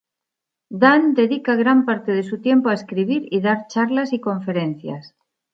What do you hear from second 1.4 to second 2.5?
gran parte de su